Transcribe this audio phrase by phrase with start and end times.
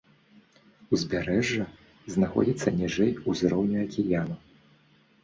[0.97, 1.67] Узбярэжжа
[2.13, 4.35] знаходзіцца ніжэй узроўню акіяну.